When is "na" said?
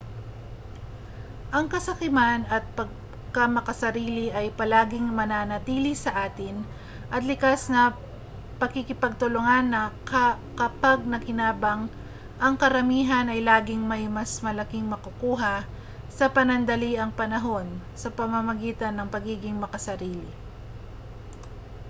9.73-9.81